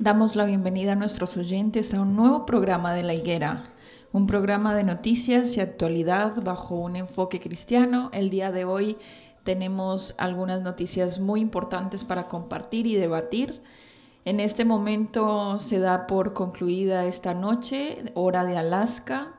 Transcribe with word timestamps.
Damos 0.00 0.34
la 0.34 0.46
bienvenida 0.46 0.92
a 0.92 0.96
nuestros 0.96 1.36
oyentes 1.36 1.92
a 1.92 2.00
un 2.00 2.16
nuevo 2.16 2.46
programa 2.46 2.94
de 2.94 3.02
La 3.02 3.12
Higuera, 3.12 3.64
un 4.12 4.26
programa 4.26 4.74
de 4.74 4.82
noticias 4.82 5.54
y 5.58 5.60
actualidad 5.60 6.42
bajo 6.42 6.76
un 6.76 6.96
enfoque 6.96 7.38
cristiano. 7.38 8.08
El 8.14 8.30
día 8.30 8.50
de 8.50 8.64
hoy 8.64 8.96
tenemos 9.44 10.14
algunas 10.16 10.62
noticias 10.62 11.20
muy 11.20 11.40
importantes 11.40 12.04
para 12.04 12.28
compartir 12.28 12.86
y 12.86 12.96
debatir. 12.96 13.60
En 14.24 14.40
este 14.40 14.64
momento 14.64 15.58
se 15.58 15.80
da 15.80 16.06
por 16.06 16.32
concluida 16.32 17.04
esta 17.04 17.34
noche, 17.34 18.02
hora 18.14 18.46
de 18.46 18.56
Alaska, 18.56 19.34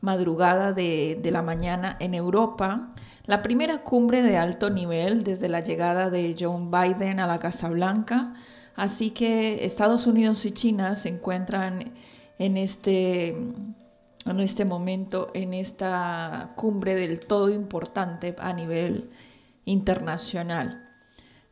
madrugada 0.00 0.72
de, 0.72 1.20
la 1.30 1.42
mañana 1.42 1.96
en 2.00 2.14
Europa, 2.14 2.92
la 3.26 3.40
primera 3.40 3.84
cumbre 3.84 4.22
de 4.22 4.36
alto 4.36 4.68
nivel 4.68 5.22
desde 5.22 5.48
la 5.48 5.60
llegada 5.60 6.10
de 6.10 6.34
Joe 6.36 6.58
Biden 6.58 7.20
a 7.20 7.28
la 7.28 7.38
Casa 7.38 7.68
Blanca 7.68 8.34
Así 8.74 9.10
que 9.10 9.64
Estados 9.64 10.06
Unidos 10.06 10.44
y 10.46 10.52
China 10.52 10.94
se 10.94 11.10
encuentran 11.10 11.92
en 12.38 12.56
este, 12.56 13.28
en 13.28 14.40
este 14.40 14.64
momento, 14.64 15.30
en 15.34 15.54
esta 15.54 16.52
cumbre 16.56 16.94
del 16.94 17.20
todo 17.20 17.50
importante 17.50 18.34
a 18.38 18.52
nivel 18.52 19.10
internacional. 19.64 20.88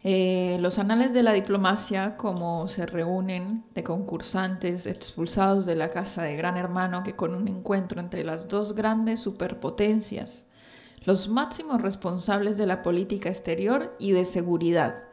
Eh, 0.03 0.56
los 0.61 0.78
anales 0.78 1.12
de 1.12 1.22
la 1.22 1.33
diplomacia, 1.33 2.17
como 2.17 2.69
se 2.69 2.87
reúnen 2.87 3.65
de 3.75 3.84
concursantes 3.84 4.87
expulsados 4.87 5.66
de 5.66 5.77
la 5.77 5.91
casa 5.91 6.22
de 6.22 6.37
Gran 6.37 6.56
Hermano, 6.56 7.03
que 7.03 7.16
con 7.16 7.34
un 7.34 7.49
encuentro 7.49 8.00
entre 8.00 8.25
las 8.25 8.49
dos 8.49 8.75
grandes 8.75 9.21
superpotencias, 9.21 10.47
los 11.05 11.28
máximos 11.28 11.83
responsables 11.83 12.56
de 12.56 12.66
la 12.66 12.83
política 12.83 13.28
exterior 13.28 13.95
y 13.99 14.12
de 14.12 14.25
seguridad, 14.25 15.05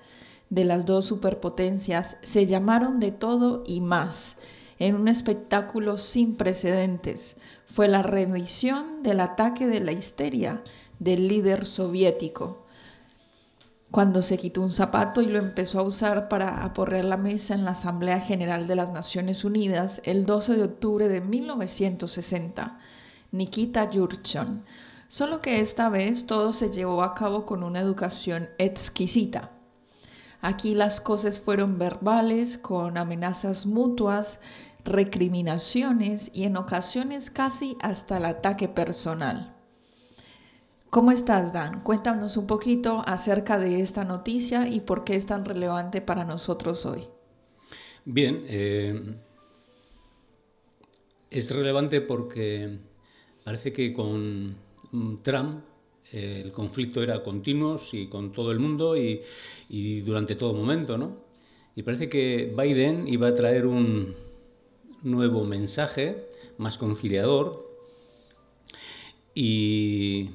de 0.49 0.63
las 0.63 0.85
dos 0.85 1.05
superpotencias 1.05 2.17
se 2.21 2.45
llamaron 2.45 2.99
de 2.99 3.11
todo 3.11 3.63
y 3.65 3.81
más 3.81 4.37
en 4.79 4.95
un 4.95 5.07
espectáculo 5.07 5.97
sin 5.97 6.35
precedentes. 6.35 7.35
Fue 7.65 7.87
la 7.87 8.03
rendición 8.03 9.03
del 9.03 9.19
ataque 9.19 9.67
de 9.67 9.79
la 9.79 9.91
histeria 9.91 10.61
del 10.99 11.27
líder 11.27 11.65
soviético. 11.65 12.65
Cuando 13.89 14.21
se 14.21 14.37
quitó 14.37 14.61
un 14.61 14.71
zapato 14.71 15.21
y 15.21 15.27
lo 15.27 15.39
empezó 15.39 15.79
a 15.79 15.83
usar 15.83 16.27
para 16.27 16.63
aporrear 16.63 17.05
la 17.05 17.17
mesa 17.17 17.53
en 17.53 17.63
la 17.63 17.71
Asamblea 17.71 18.19
General 18.19 18.67
de 18.67 18.75
las 18.75 18.91
Naciones 18.91 19.45
Unidas 19.45 20.01
el 20.03 20.25
12 20.25 20.55
de 20.55 20.63
octubre 20.63 21.07
de 21.07 21.21
1960, 21.21 22.79
Nikita 23.31 23.89
Yurchon. 23.89 24.65
Solo 25.07 25.41
que 25.41 25.61
esta 25.61 25.87
vez 25.87 26.25
todo 26.25 26.51
se 26.51 26.69
llevó 26.69 27.01
a 27.01 27.13
cabo 27.13 27.45
con 27.45 27.63
una 27.63 27.79
educación 27.79 28.49
exquisita. 28.57 29.56
Aquí 30.41 30.75
las 30.75 31.01
cosas 31.01 31.39
fueron 31.39 31.77
verbales, 31.77 32.57
con 32.57 32.97
amenazas 32.97 33.65
mutuas, 33.65 34.39
recriminaciones 34.83 36.31
y 36.33 36.43
en 36.43 36.57
ocasiones 36.57 37.29
casi 37.29 37.77
hasta 37.81 38.17
el 38.17 38.25
ataque 38.25 38.67
personal. 38.67 39.53
¿Cómo 40.89 41.11
estás, 41.11 41.51
Dan? 41.51 41.81
Cuéntanos 41.81 42.37
un 42.37 42.47
poquito 42.47 43.03
acerca 43.05 43.59
de 43.59 43.81
esta 43.81 44.05
noticia 44.05 44.67
y 44.67 44.79
por 44.79 45.03
qué 45.03 45.15
es 45.15 45.25
tan 45.25 45.43
relevante 45.43 46.01
para 46.01 46.23
nosotros 46.23 46.85
hoy. 46.85 47.07
Bien, 48.05 48.45
eh, 48.47 49.15
es 51.29 51.51
relevante 51.51 51.99
porque 51.99 52.79
parece 53.43 53.73
que 53.73 53.93
con 53.93 54.55
Trump 55.23 55.65
el 56.11 56.51
conflicto 56.51 57.03
era 57.03 57.23
continuo 57.23 57.79
y 57.91 58.07
con 58.07 58.31
todo 58.31 58.51
el 58.51 58.59
mundo 58.59 58.95
y, 58.95 59.21
durante 60.01 60.35
todo 60.35 60.53
momento, 60.53 60.97
¿no? 60.97 61.17
Y 61.75 61.83
parece 61.83 62.09
que 62.09 62.53
Biden 62.57 63.07
iba 63.07 63.27
a 63.27 63.35
traer 63.35 63.65
un 63.65 64.15
nuevo 65.03 65.43
mensaje 65.43 66.25
más 66.57 66.77
conciliador 66.77 67.67
y, 69.35 70.31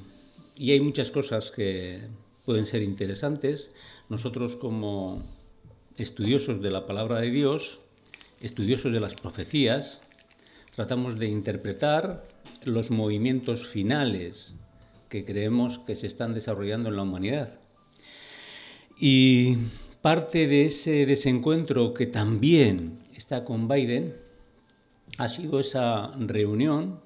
y 0.55 0.71
hay 0.71 0.79
muchas 0.79 1.11
cosas 1.11 1.51
que 1.51 2.01
pueden 2.45 2.65
ser 2.65 2.81
interesantes. 2.81 3.71
Nosotros 4.07 4.55
como 4.55 5.21
estudiosos 5.97 6.61
de 6.61 6.71
la 6.71 6.85
palabra 6.85 7.19
de 7.19 7.31
Dios, 7.31 7.79
estudiosos 8.39 8.93
de 8.93 9.01
las 9.01 9.15
profecías, 9.15 10.01
tratamos 10.73 11.19
de 11.19 11.27
interpretar 11.27 12.25
los 12.63 12.89
movimientos 12.89 13.67
finales 13.67 14.55
que 15.13 15.25
creemos 15.25 15.77
que 15.77 15.95
se 15.95 16.07
están 16.07 16.33
desarrollando 16.33 16.89
en 16.89 16.95
la 16.95 17.03
humanidad. 17.03 17.59
Y 18.97 19.57
parte 20.01 20.47
de 20.47 20.65
ese 20.65 21.05
desencuentro 21.05 21.93
que 21.93 22.07
también 22.07 22.97
está 23.15 23.45
con 23.45 23.67
Biden 23.67 24.15
ha 25.19 25.27
sido 25.27 25.59
esa 25.59 26.07
reunión 26.17 26.99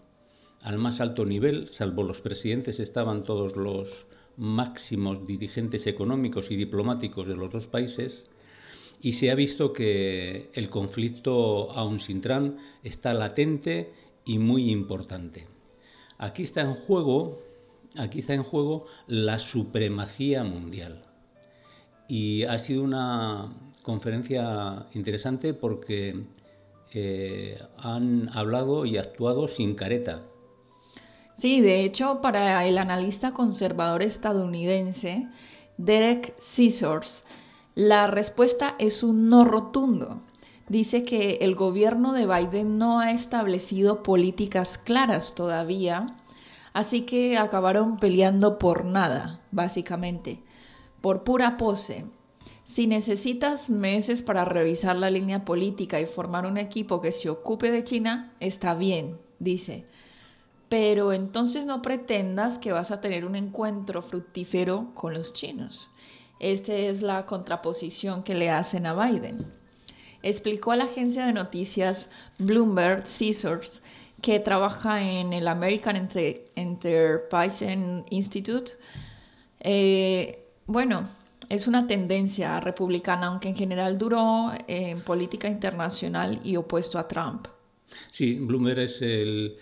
al 0.62 0.78
más 0.78 1.02
alto 1.02 1.26
nivel, 1.26 1.68
salvo 1.70 2.02
los 2.02 2.22
presidentes, 2.22 2.80
estaban 2.80 3.26
todos 3.26 3.58
los 3.58 4.08
máximos 4.38 5.28
dirigentes 5.28 5.86
económicos 5.86 6.50
y 6.50 6.56
diplomáticos 6.56 7.28
de 7.28 7.36
los 7.36 7.52
dos 7.52 7.68
países, 7.68 8.30
y 9.02 9.14
se 9.14 9.32
ha 9.32 9.36
visto 9.36 9.74
que 9.74 10.50
el 10.54 10.70
conflicto, 10.70 11.74
aún 11.74 12.00
sin 12.00 12.22
Trump, 12.22 12.58
está 12.84 13.14
latente 13.14 13.92
y 14.24 14.40
muy 14.40 14.72
importante. 14.72 15.46
Aquí 16.18 16.44
está 16.44 16.62
en 16.62 16.74
juego 16.74 17.47
aquí 18.00 18.20
está 18.20 18.34
en 18.34 18.44
juego 18.44 18.86
la 19.08 19.40
supremacía 19.40 20.44
mundial. 20.44 21.04
Y 22.08 22.44
ha 22.44 22.58
sido 22.60 22.84
una 22.84 23.54
conferencia 23.84 24.86
interesante 24.94 25.54
porque 25.54 26.26
eh, 26.94 27.60
han 27.78 28.30
hablado 28.34 28.86
y 28.86 28.98
actuado 28.98 29.48
sin 29.48 29.76
careta. 29.76 30.24
Sí, 31.36 31.62
de 31.62 31.84
hecho, 31.84 32.22
para 32.22 32.66
el 32.66 32.78
analista 32.78 33.32
conservador 33.32 34.02
estadounidense 34.02 35.28
Derek 35.78 36.34
Scissors, 36.40 37.24
la 37.76 38.08
respuesta 38.08 38.76
es 38.80 39.04
un 39.04 39.30
no 39.30 39.46
rotundo. 39.46 40.22
Dice 40.68 41.04
que 41.04 41.38
el 41.42 41.56
gobierno 41.56 42.12
de 42.14 42.26
Biden 42.26 42.78
no 42.78 43.00
ha 43.00 43.12
establecido 43.12 44.02
políticas 44.02 44.78
claras 44.78 45.36
todavía 45.36 46.18
Así 46.78 47.02
que 47.08 47.40
acabaron 47.40 47.98
peleando 47.98 48.60
por 48.60 48.86
nada, 48.86 49.42
básicamente, 49.50 50.44
por 51.02 51.24
pura 51.24 51.58
pose. 51.58 52.06
Si 52.66 52.86
necesitas 52.86 53.72
meses 53.72 54.22
para 54.22 54.46
revisar 54.46 54.96
la 54.96 55.10
línea 55.10 55.44
política 55.44 56.00
y 56.00 56.06
formar 56.06 56.46
un 56.46 56.60
equipo 56.60 57.02
que 57.02 57.12
se 57.12 57.32
ocupe 57.32 57.72
de 57.72 57.84
China, 57.84 58.32
está 58.40 58.76
bien, 58.76 59.18
dice. 59.40 59.88
Pero 60.70 61.14
entonces 61.14 61.66
no 61.66 61.82
pretendas 61.82 62.60
que 62.60 62.72
vas 62.72 62.92
a 62.92 63.02
tener 63.02 63.26
un 63.26 63.36
encuentro 63.36 64.04
fructífero 64.04 64.92
con 64.94 65.16
los 65.16 65.34
chinos. 65.34 65.90
Esta 66.40 66.76
es 66.76 67.02
la 67.02 67.26
contraposición 67.26 68.22
que 68.22 68.36
le 68.36 68.52
hacen 68.52 68.86
a 68.86 68.94
Biden. 68.94 69.52
Explicó 70.22 70.74
a 70.74 70.76
la 70.76 70.84
agencia 70.84 71.26
de 71.26 71.34
noticias 71.34 72.08
Bloomberg 72.38 73.02
Caesars 73.02 73.82
que 74.22 74.40
trabaja 74.40 75.02
en 75.02 75.34
el 75.34 75.48
American 75.48 76.10
Enterprise 76.56 78.04
Institute. 78.10 78.72
Eh, 79.60 80.44
bueno, 80.66 81.08
es 81.50 81.68
una 81.68 81.88
tendencia 81.88 82.60
republicana, 82.60 83.28
aunque 83.28 83.50
en 83.50 83.56
general 83.56 83.98
duró 83.98 84.52
en 84.68 85.02
política 85.02 85.48
internacional 85.48 86.40
y 86.44 86.56
opuesto 86.56 87.00
a 87.00 87.08
Trump. 87.08 87.48
Sí, 88.10 88.36
Bloomberg 88.36 88.80
es, 88.80 89.02
el, 89.02 89.58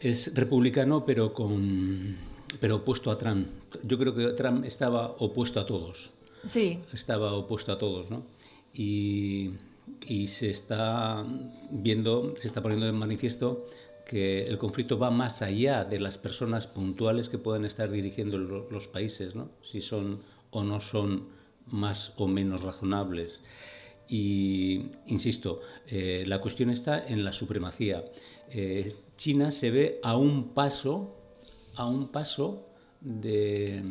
es 0.00 0.34
republicano, 0.34 1.04
pero, 1.06 1.32
con, 1.32 2.16
pero 2.60 2.76
opuesto 2.76 3.10
a 3.10 3.18
Trump. 3.18 3.48
Yo 3.82 3.98
creo 3.98 4.14
que 4.14 4.26
Trump 4.32 4.64
estaba 4.64 5.06
opuesto 5.18 5.60
a 5.60 5.66
todos. 5.66 6.10
Sí. 6.48 6.80
Estaba 6.92 7.32
opuesto 7.32 7.72
a 7.72 7.78
todos, 7.78 8.10
¿no? 8.10 8.24
Y, 8.74 9.52
y 10.06 10.26
se 10.28 10.50
está 10.50 11.24
viendo, 11.70 12.34
se 12.36 12.46
está 12.46 12.62
poniendo 12.62 12.86
de 12.86 12.92
manifiesto 12.92 13.66
que 14.06 14.44
el 14.44 14.56
conflicto 14.58 14.98
va 14.98 15.10
más 15.10 15.42
allá 15.42 15.84
de 15.84 15.98
las 15.98 16.16
personas 16.16 16.66
puntuales 16.66 17.28
que 17.28 17.38
pueden 17.38 17.64
estar 17.64 17.90
dirigiendo 17.90 18.38
los 18.38 18.88
países, 18.88 19.34
¿no? 19.34 19.50
si 19.62 19.80
son 19.80 20.22
o 20.50 20.62
no 20.62 20.80
son 20.80 21.28
más 21.66 22.12
o 22.16 22.28
menos 22.28 22.62
razonables. 22.62 23.42
Y, 24.08 24.90
insisto, 25.08 25.60
eh, 25.88 26.22
la 26.26 26.40
cuestión 26.40 26.70
está 26.70 27.04
en 27.04 27.24
la 27.24 27.32
supremacía. 27.32 28.04
Eh, 28.50 28.94
China 29.16 29.50
se 29.50 29.72
ve 29.72 30.00
a 30.04 30.16
un 30.16 30.54
paso, 30.54 31.16
a 31.74 31.86
un 31.86 32.06
paso 32.08 32.68
de 33.00 33.82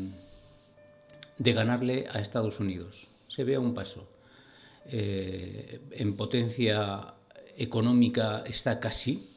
ganarle 1.39 2.05
a 2.09 2.19
Estados 2.19 2.61
Unidos. 2.61 3.09
Se 3.27 3.43
ve 3.43 3.55
a 3.55 3.59
un 3.59 3.73
paso. 3.73 4.14
Eh, 4.87 5.81
en 5.91 6.15
potencia 6.15 7.15
económica 7.57 8.43
está 8.45 8.79
casi, 8.79 9.27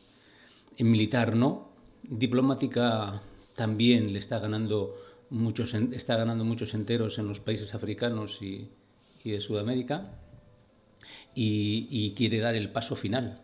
en 0.77 0.91
militar 0.91 1.35
no, 1.35 1.71
diplomática 2.03 3.23
también 3.55 4.13
le 4.13 4.19
está 4.19 4.39
ganando 4.39 4.95
muchos, 5.31 5.75
está 5.75 6.17
ganando 6.17 6.45
muchos 6.45 6.75
enteros 6.75 7.19
en 7.19 7.27
los 7.27 7.41
países 7.41 7.75
africanos 7.75 8.43
y, 8.43 8.71
de 9.25 9.41
Sudamérica 9.41 10.11
y, 11.35 12.15
quiere 12.17 12.39
dar 12.39 12.55
el 12.55 12.71
paso 12.71 12.97
final. 12.97 13.43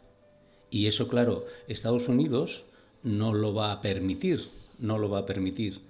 Y 0.70 0.86
eso, 0.86 1.08
claro, 1.08 1.44
Estados 1.68 2.08
Unidos 2.08 2.64
no 3.02 3.34
lo 3.34 3.52
va 3.52 3.70
a 3.70 3.80
permitir, 3.82 4.48
no 4.78 4.98
lo 4.98 5.10
va 5.10 5.20
a 5.20 5.26
permitir. 5.26 5.82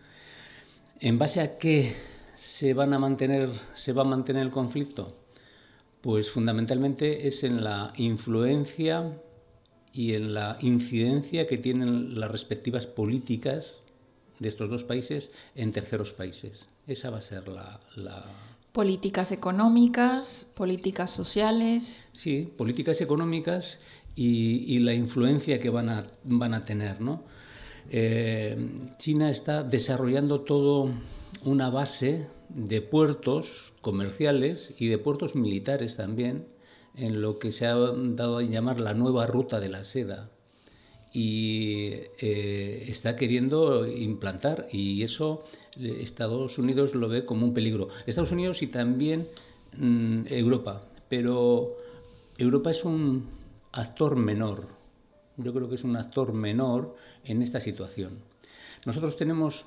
¿En 1.01 1.19
base 1.19 1.41
a 1.41 1.59
qué 1.59 1.95
se, 2.35 2.75
van 2.75 2.93
a 2.93 2.99
mantener, 2.99 3.51
se 3.75 3.93
va 3.93 4.03
a 4.03 4.07
mantener 4.07 4.43
el 4.43 4.51
conflicto? 4.51 5.24
Pues 6.05 6.31
fundamentalmente 6.31 7.29
es 7.29 7.45
en 7.45 7.65
la 7.65 7.95
influencia 7.97 9.23
y 9.91 10.13
en 10.13 10.35
la 10.35 10.59
incidencia 10.61 11.47
que 11.47 11.57
tienen 11.57 12.21
las 12.21 12.31
respectivas 12.31 12.87
políticas 12.87 13.83
de 14.39 14.51
estos 14.51 14.69
dos 14.69 14.85
países 14.85 15.33
en 15.55 15.73
terceros 15.73 16.13
países. 16.13 16.69
Esa 16.87 17.09
va 17.09 17.17
a 17.17 17.23
ser 17.23 17.49
la... 17.49 17.81
Políticas 18.73 19.33
económicas, 19.33 20.45
políticas 20.53 21.11
sociales. 21.11 22.01
Sí, 22.13 22.53
políticas 22.55 23.01
económicas 23.01 23.81
y, 24.15 24.79
la 24.81 24.93
influencia 24.93 25.59
que 25.59 25.71
van 25.71 25.89
a, 25.89 26.05
van 26.25 26.53
a 26.53 26.67
tener. 26.67 27.01
¿no? 27.01 27.23
Eh, 27.89 28.59
China 28.99 29.31
está 29.31 29.63
desarrollando 29.63 30.43
todo 30.43 30.91
una 31.43 31.71
base 31.71 32.27
de 32.49 32.81
puertos 32.81 33.73
comerciales 33.81 34.75
y 34.79 34.89
de 34.89 34.99
puertos 34.99 35.35
militares 35.35 35.97
también, 35.97 36.47
en 36.97 37.21
lo 37.21 37.39
que 37.39 37.53
se 37.53 37.67
ha 37.67 37.75
dado 37.75 38.39
a 38.39 38.43
llamar 38.43 38.81
la 38.81 38.95
nueva 38.95 39.27
ruta 39.27 39.61
de 39.61 39.69
la 39.69 39.85
seda. 39.85 40.31
Y 41.13 41.93
eh, 42.19 42.87
está 42.89 43.17
queriendo 43.17 43.87
implantar, 43.87 44.69
y 44.71 45.03
eso 45.03 45.45
eh, 45.79 45.99
Estados 46.01 46.59
Unidos 46.59 46.95
lo 46.95 47.09
ve 47.09 47.25
como 47.25 47.47
un 47.47 47.55
peligro. 47.55 47.89
Estados 48.07 48.33
Unidos 48.33 48.63
y 48.63 48.69
también 48.69 49.29
mm, 49.77 50.27
Europa, 50.29 50.83
pero 51.09 51.77
Europa 52.37 52.71
es 52.71 52.85
un 52.85 53.29
actor 53.73 54.17
menor. 54.17 54.69
Yo 55.37 55.53
creo 55.53 55.69
que 55.69 55.75
es 55.75 55.85
un 55.85 55.97
actor 55.97 56.33
menor 56.33 56.97
en 57.25 57.43
esta 57.43 57.61
situación. 57.61 58.19
Nosotros 58.85 59.17
tenemos 59.17 59.67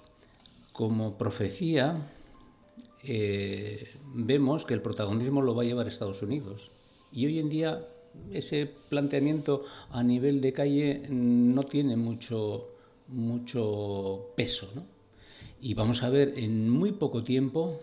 como 0.78 1.18
profecía, 1.18 2.08
eh, 3.04 3.96
vemos 4.14 4.64
que 4.64 4.76
el 4.76 4.82
protagonismo 4.84 5.42
lo 5.42 5.56
va 5.56 5.64
a 5.64 5.66
llevar 5.66 5.88
Estados 5.88 6.22
Unidos. 6.22 6.70
Y 7.12 7.26
hoy 7.26 7.40
en 7.40 7.50
día 7.50 7.84
ese 8.32 8.68
planteamiento 8.90 9.64
a 9.90 10.04
nivel 10.04 10.40
de 10.40 10.54
calle 10.54 11.02
no 11.10 11.64
tiene 11.64 11.98
mucho, 11.98 12.68
mucho 13.08 14.28
peso. 14.36 14.70
¿no? 14.76 14.84
Y 15.60 15.74
vamos 15.74 16.04
a 16.04 16.10
ver 16.10 16.38
en 16.38 16.70
muy 16.70 16.92
poco 16.92 17.24
tiempo 17.24 17.80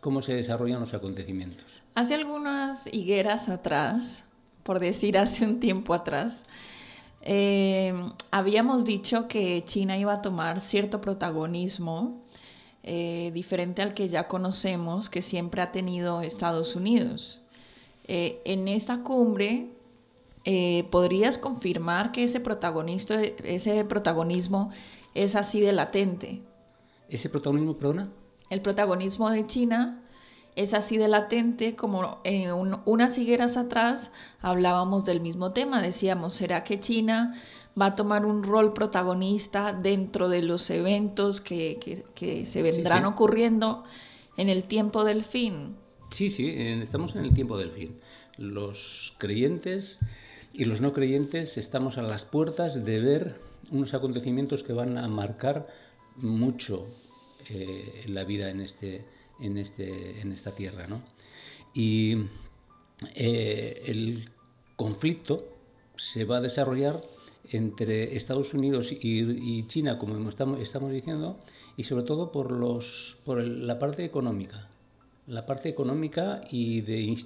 cómo 0.00 0.22
se 0.22 0.32
desarrollan 0.32 0.80
los 0.80 0.94
acontecimientos. 0.94 1.82
Hace 1.94 2.14
algunas 2.14 2.86
higueras 2.90 3.50
atrás, 3.50 4.24
por 4.62 4.78
decir 4.78 5.18
hace 5.18 5.44
un 5.44 5.60
tiempo 5.60 5.92
atrás, 5.92 6.46
eh, 7.20 7.92
habíamos 8.30 8.86
dicho 8.86 9.28
que 9.28 9.62
China 9.66 9.98
iba 9.98 10.14
a 10.14 10.22
tomar 10.22 10.62
cierto 10.62 11.02
protagonismo 11.02 12.29
eh, 12.82 13.30
diferente 13.34 13.82
al 13.82 13.94
que 13.94 14.08
ya 14.08 14.26
conocemos, 14.26 15.10
que 15.10 15.22
siempre 15.22 15.60
ha 15.62 15.70
tenido 15.70 16.22
Estados 16.22 16.76
Unidos. 16.76 17.40
Eh, 18.08 18.40
en 18.44 18.68
esta 18.68 19.02
cumbre, 19.02 19.68
eh, 20.44 20.88
¿podrías 20.90 21.36
confirmar 21.36 22.10
que 22.10 22.24
ese, 22.24 22.40
protagonista, 22.40 23.22
ese 23.22 23.84
protagonismo 23.84 24.70
es 25.14 25.36
así 25.36 25.60
de 25.60 25.72
latente? 25.72 26.40
¿Ese 27.08 27.28
protagonismo, 27.28 27.74
perdona? 27.74 28.08
El 28.48 28.62
protagonismo 28.62 29.30
de 29.30 29.46
China 29.46 30.02
es 30.56 30.74
así 30.74 30.96
de 30.96 31.08
latente 31.08 31.76
como 31.76 32.18
en 32.24 32.50
unas 32.84 33.18
higueras 33.18 33.56
atrás 33.56 34.10
hablábamos 34.40 35.04
del 35.04 35.20
mismo 35.20 35.52
tema. 35.52 35.80
Decíamos, 35.80 36.34
¿será 36.34 36.64
que 36.64 36.80
China 36.80 37.34
va 37.80 37.86
a 37.86 37.94
tomar 37.94 38.26
un 38.26 38.42
rol 38.42 38.72
protagonista 38.72 39.72
dentro 39.72 40.28
de 40.28 40.42
los 40.42 40.70
eventos 40.70 41.40
que, 41.40 42.44
se 42.46 42.62
vendrán 42.62 43.04
ocurriendo 43.04 43.84
en 44.36 44.48
el 44.48 44.64
tiempo 44.64 45.04
del 45.04 45.24
fin? 45.24 45.76
Sí, 46.10 46.30
sí, 46.30 46.52
estamos 46.56 47.14
en 47.14 47.24
el 47.24 47.34
tiempo 47.34 47.58
del 47.58 47.70
fin. 47.70 48.00
Los 48.36 49.14
creyentes 49.18 50.00
y 50.52 50.64
los 50.64 50.80
no 50.80 50.92
creyentes 50.92 51.58
estamos 51.58 51.98
a 51.98 52.02
las 52.02 52.24
puertas 52.24 52.84
de 52.84 53.00
ver 53.00 53.40
unos 53.70 53.94
acontecimientos 53.94 54.62
que 54.62 54.72
van 54.72 54.98
a 54.98 55.06
marcar 55.08 55.68
mucho 56.16 56.88
eh, 57.48 58.04
la 58.08 58.24
vida 58.24 58.50
en, 58.50 58.60
este, 58.60 59.04
en, 59.40 59.58
este, 59.58 60.20
en 60.20 60.32
esta 60.32 60.50
tierra. 60.50 60.86
¿no? 60.88 61.02
Y 61.72 62.16
eh, 63.14 63.82
el 63.86 64.30
conflicto 64.76 65.46
se 65.96 66.24
va 66.24 66.38
a 66.38 66.40
desarrollar 66.40 67.02
entre 67.50 68.16
Estados 68.16 68.54
Unidos 68.54 68.92
y, 68.92 69.66
China, 69.66 69.98
como 69.98 70.28
estamos, 70.28 70.60
estamos 70.60 70.92
diciendo, 70.92 71.38
y 71.76 71.84
sobre 71.84 72.04
todo 72.04 72.32
por, 72.32 72.50
los, 72.52 73.18
por 73.24 73.42
la 73.42 73.78
parte 73.78 74.04
económica 74.04 74.68
la 75.30 75.46
parte 75.46 75.68
económica 75.68 76.40
y 76.50 76.80
de, 76.80 77.16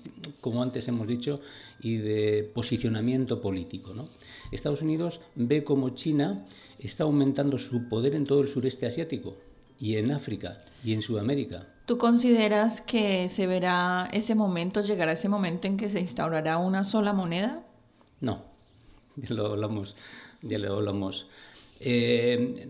como 0.40 0.62
antes 0.62 0.86
hemos 0.88 1.08
dicho, 1.08 1.40
y 1.80 1.96
de 1.96 2.50
posicionamiento 2.54 3.40
político. 3.40 3.94
¿no? 3.94 4.08
Estados 4.52 4.82
Unidos 4.82 5.20
ve 5.34 5.64
como 5.64 5.90
China 5.90 6.44
está 6.78 7.04
aumentando 7.04 7.58
su 7.58 7.88
poder 7.88 8.14
en 8.14 8.26
todo 8.26 8.42
el 8.42 8.48
sureste 8.48 8.86
asiático 8.86 9.36
y 9.80 9.96
en 9.96 10.12
África 10.12 10.60
y 10.84 10.92
en 10.92 11.02
Sudamérica. 11.02 11.66
¿Tú 11.86 11.98
consideras 11.98 12.80
que 12.82 13.28
se 13.28 13.46
verá 13.46 14.08
ese 14.12 14.34
momento, 14.34 14.82
llegará 14.82 15.12
ese 15.12 15.28
momento 15.28 15.66
en 15.66 15.76
que 15.76 15.90
se 15.90 16.00
instaurará 16.00 16.58
una 16.58 16.84
sola 16.84 17.12
moneda? 17.12 17.66
No, 18.20 18.44
ya 19.28 19.34
lo 19.34 19.46
hablamos, 19.46 19.96
ya 20.42 20.58
lo 20.58 20.74
hablamos. 20.74 21.26
Eh, 21.80 22.66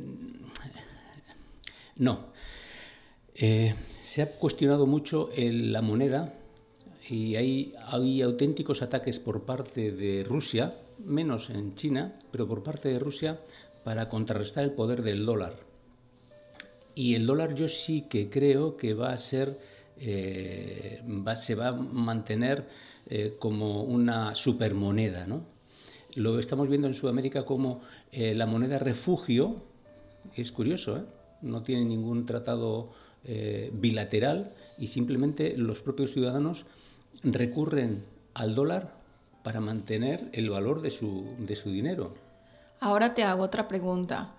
no. 1.97 2.33
Eh, 3.35 3.75
se 4.03 4.23
ha 4.23 4.31
cuestionado 4.31 4.87
mucho 4.87 5.31
la 5.37 5.83
moneda 5.83 6.35
y 7.09 7.37
hay, 7.37 7.73
hay 7.87 8.23
auténticos 8.23 8.83
ataques 8.83 9.19
por 9.19 9.45
parte 9.45 9.91
de 9.91 10.25
Rusia, 10.25 10.77
menos 11.05 11.51
en 11.51 11.75
China, 11.75 12.19
pero 12.31 12.47
por 12.47 12.63
parte 12.63 12.89
de 12.89 12.99
Rusia 12.99 13.41
para 13.83 14.09
contrarrestar 14.09 14.65
el 14.65 14.73
poder 14.73 15.03
del 15.03 15.27
dólar. 15.27 15.57
Y 16.95 17.15
el 17.15 17.27
dólar 17.27 17.55
yo 17.55 17.69
sí 17.69 18.07
que 18.09 18.31
creo 18.31 18.77
que 18.77 18.95
va 18.95 19.13
a 19.13 19.19
ser 19.19 19.59
eh, 19.99 21.03
se 21.37 21.55
va 21.55 21.69
a 21.69 21.73
mantener 21.73 22.67
eh, 23.07 23.37
como 23.39 23.83
una 23.83 24.35
supermoneda. 24.35 25.27
¿no? 25.27 25.45
Lo 26.15 26.39
estamos 26.39 26.69
viendo 26.69 26.87
en 26.87 26.95
Sudamérica 26.95 27.45
como 27.45 27.81
eh, 28.13 28.35
la 28.35 28.47
moneda 28.47 28.79
refugio, 28.79 29.63
es 30.37 30.53
curioso, 30.53 31.05
no 31.43 31.63
tiene 31.63 31.85
ningún 31.85 32.27
tratado 32.27 32.93
bilateral 33.73 34.53
y 34.77 34.89
simplemente 34.89 35.57
los 35.57 35.81
propios 35.81 36.13
ciudadanos 36.13 36.67
recurren 37.23 38.05
al 38.35 38.55
dólar 38.55 38.93
para 39.43 39.61
mantener 39.61 40.29
el 40.33 40.51
valor 40.51 40.83
de 40.83 40.91
su, 40.91 41.25
de 41.39 41.57
su 41.57 41.71
dinero. 41.71 42.15
Ahora 42.81 43.15
te 43.15 43.23
hago 43.23 43.45
otra 43.45 43.69
pregunta. 43.69 44.35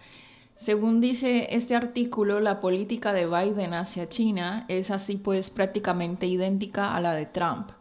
Según 0.56 1.02
dice 1.02 1.48
este 1.52 1.76
artículo, 1.76 2.40
la 2.40 2.60
política 2.60 3.12
de 3.14 3.26
Biden 3.26 3.74
hacia 3.74 4.08
China 4.08 4.66
es 4.68 4.90
así 4.90 5.18
pues 5.18 5.50
prácticamente 5.50 6.28
idéntica 6.28 6.96
a 6.96 7.02
la 7.02 7.14
de 7.14 7.26
Trump, 7.26 7.72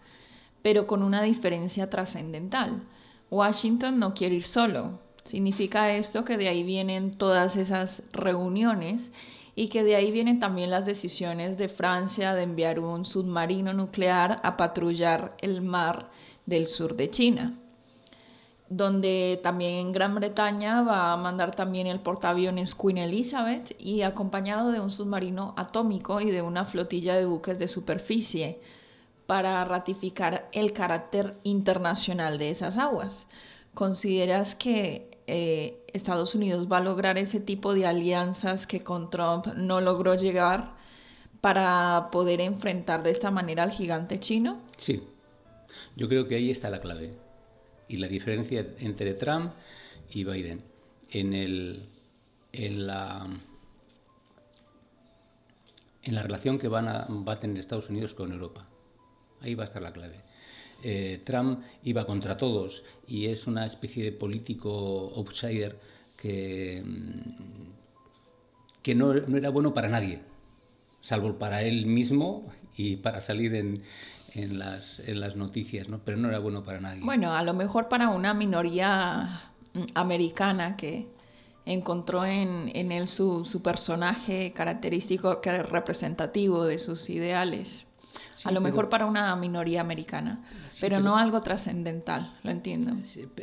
pero 0.62 0.86
con 0.86 1.02
una 1.02 1.22
diferencia 1.22 1.88
trascendental. 1.88 2.82
Washington 3.34 3.98
no 3.98 4.14
quiere 4.14 4.36
ir 4.36 4.44
solo. 4.44 5.00
Significa 5.24 5.92
esto 5.92 6.24
que 6.24 6.36
de 6.36 6.48
ahí 6.48 6.62
vienen 6.62 7.10
todas 7.10 7.56
esas 7.56 8.04
reuniones 8.12 9.10
y 9.56 9.68
que 9.68 9.82
de 9.82 9.96
ahí 9.96 10.12
vienen 10.12 10.38
también 10.38 10.70
las 10.70 10.86
decisiones 10.86 11.58
de 11.58 11.68
Francia 11.68 12.34
de 12.34 12.44
enviar 12.44 12.78
un 12.78 13.04
submarino 13.04 13.72
nuclear 13.72 14.40
a 14.44 14.56
patrullar 14.56 15.36
el 15.40 15.62
mar 15.62 16.10
del 16.46 16.68
sur 16.68 16.96
de 16.96 17.10
China 17.10 17.58
donde 18.68 19.38
también 19.42 19.92
Gran 19.92 20.14
Bretaña 20.14 20.82
va 20.82 21.12
a 21.12 21.16
mandar 21.16 21.54
también 21.54 21.86
el 21.86 22.00
portaaviones 22.00 22.74
Queen 22.74 22.98
Elizabeth 22.98 23.76
y 23.78 24.02
acompañado 24.02 24.72
de 24.72 24.80
un 24.80 24.90
submarino 24.90 25.54
atómico 25.56 26.20
y 26.20 26.30
de 26.30 26.42
una 26.42 26.64
flotilla 26.64 27.14
de 27.14 27.26
buques 27.26 27.58
de 27.58 27.68
superficie 27.68 28.60
para 29.26 29.64
ratificar 29.64 30.48
el 30.52 30.72
carácter 30.72 31.38
internacional 31.42 32.38
de 32.38 32.50
esas 32.50 32.76
aguas. 32.76 33.26
¿Consideras 33.72 34.54
que 34.54 35.10
eh, 35.26 35.82
Estados 35.92 36.34
Unidos 36.34 36.68
va 36.70 36.78
a 36.78 36.80
lograr 36.80 37.18
ese 37.18 37.40
tipo 37.40 37.74
de 37.74 37.86
alianzas 37.86 38.66
que 38.66 38.82
con 38.82 39.10
Trump 39.10 39.46
no 39.56 39.80
logró 39.80 40.14
llegar 40.14 40.74
para 41.40 42.08
poder 42.12 42.40
enfrentar 42.40 43.02
de 43.02 43.10
esta 43.10 43.30
manera 43.30 43.62
al 43.62 43.70
gigante 43.70 44.20
chino? 44.20 44.60
Sí, 44.76 45.02
yo 45.96 46.08
creo 46.08 46.28
que 46.28 46.36
ahí 46.36 46.50
está 46.50 46.70
la 46.70 46.80
clave 46.80 47.16
y 47.88 47.96
la 47.96 48.08
diferencia 48.08 48.66
entre 48.78 49.14
Trump 49.14 49.52
y 50.10 50.24
Biden 50.24 50.62
en, 51.10 51.32
el, 51.32 51.88
en, 52.52 52.86
la, 52.86 53.26
en 56.02 56.14
la 56.14 56.22
relación 56.22 56.58
que 56.58 56.68
van 56.68 56.88
a, 56.88 57.06
va 57.06 57.34
a 57.34 57.40
tener 57.40 57.58
Estados 57.58 57.88
Unidos 57.88 58.14
con 58.14 58.32
Europa. 58.32 58.68
Ahí 59.40 59.54
va 59.54 59.64
a 59.64 59.66
estar 59.66 59.82
la 59.82 59.92
clave. 59.92 60.20
Eh, 60.82 61.22
Trump 61.24 61.60
iba 61.82 62.06
contra 62.06 62.36
todos 62.36 62.84
y 63.06 63.26
es 63.26 63.46
una 63.46 63.64
especie 63.64 64.04
de 64.04 64.12
político 64.12 65.12
outsider 65.16 65.78
que, 66.16 66.82
mm, 66.84 67.72
que 68.82 68.94
no, 68.94 69.14
no 69.14 69.36
era 69.36 69.48
bueno 69.48 69.72
para 69.72 69.88
nadie, 69.88 70.20
salvo 71.00 71.38
para 71.38 71.62
él 71.62 71.86
mismo 71.86 72.52
y 72.76 72.96
para 72.96 73.20
salir 73.20 73.54
en, 73.54 73.82
en 74.34 74.58
las, 74.58 75.00
en 75.00 75.20
las 75.20 75.36
noticias, 75.36 75.88
¿no? 75.88 76.00
pero 76.04 76.18
no 76.18 76.28
era 76.28 76.38
bueno 76.38 76.62
para 76.64 76.80
nadie. 76.80 77.02
Bueno, 77.02 77.32
a 77.32 77.42
lo 77.42 77.54
mejor 77.54 77.88
para 77.88 78.10
una 78.10 78.34
minoría 78.34 79.52
mm, 79.72 79.84
americana 79.94 80.76
que 80.76 81.08
encontró 81.66 82.24
en, 82.24 82.70
en 82.74 82.92
él 82.92 83.08
su, 83.08 83.44
su, 83.44 83.62
personaje 83.62 84.52
característico 84.54 85.40
que 85.40 85.62
representativo 85.62 86.64
de 86.64 86.78
sus 86.78 87.08
ideales. 87.08 87.86
A 88.44 88.50
lo 88.50 88.60
mejor 88.60 88.88
para 88.88 89.06
una 89.06 89.34
minoría 89.36 89.80
americana, 89.80 90.44
pero, 90.80 91.00
no 91.00 91.16
algo 91.16 91.42
trascendental, 91.42 92.36
lo 92.42 92.50
entiendo. 92.50 92.92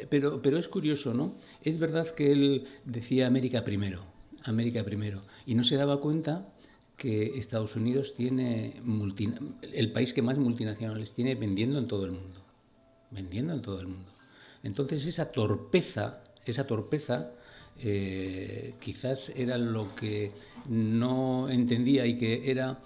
pero, 0.10 0.42
pero 0.42 0.58
es 0.58 0.68
curioso, 0.68 1.14
¿no? 1.14 1.36
Es 1.64 1.80
verdad 1.80 2.08
que 2.10 2.32
él 2.32 2.68
decía 2.86 3.28
América 3.28 3.64
primero, 3.64 4.04
América 4.44 4.84
primero, 4.84 5.22
y 5.46 5.56
no 5.56 5.64
se 5.64 5.76
daba 5.76 6.00
cuenta 6.00 6.48
que 7.02 7.40
Estados 7.40 7.76
Unidos 7.76 8.14
tiene 8.14 8.80
el 9.74 9.92
país 9.92 10.14
que 10.14 10.22
más 10.22 10.38
multinacionales 10.38 11.14
tiene 11.14 11.34
vendiendo 11.34 11.80
en 11.80 11.88
todo 11.88 12.06
el 12.06 12.12
mundo. 12.12 12.42
Vendiendo 13.10 13.54
en 13.54 13.62
todo 13.64 13.80
el 13.82 13.88
mundo. 13.88 14.12
Entonces 14.62 15.06
esa 15.08 15.32
torpeza, 15.32 16.22
esa 16.46 16.66
torpeza 16.66 17.32
eh, 17.80 18.76
quizás 18.80 19.30
era 19.36 19.58
lo 19.58 19.96
que 19.96 20.32
no 20.68 21.50
entendía 21.50 22.06
y 22.06 22.20
que 22.20 22.52
era 22.52 22.80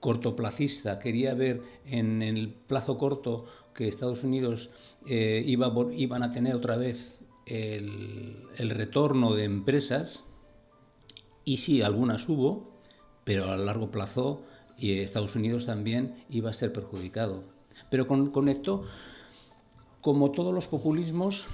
cortoplacista, 0.00 0.98
quería 0.98 1.34
ver 1.34 1.62
en 1.84 2.22
el 2.22 2.50
plazo 2.50 2.98
corto 2.98 3.46
que 3.74 3.88
Estados 3.88 4.24
Unidos 4.24 4.70
eh, 5.06 5.42
iba, 5.46 5.72
iban 5.92 6.22
a 6.22 6.32
tener 6.32 6.54
otra 6.54 6.76
vez 6.76 7.20
el, 7.46 8.36
el 8.56 8.70
retorno 8.70 9.34
de 9.34 9.44
empresas, 9.44 10.24
y 11.44 11.56
sí, 11.56 11.80
algunas 11.80 12.28
hubo, 12.28 12.78
pero 13.24 13.50
a 13.50 13.56
largo 13.56 13.90
plazo 13.90 14.42
y 14.78 14.98
Estados 15.00 15.34
Unidos 15.34 15.66
también 15.66 16.14
iba 16.30 16.50
a 16.50 16.54
ser 16.54 16.72
perjudicado. 16.72 17.42
Pero 17.90 18.06
con, 18.06 18.48
esto, 18.48 18.84
como 20.00 20.30
todos 20.30 20.54
los 20.54 20.68
populismos, 20.68 21.46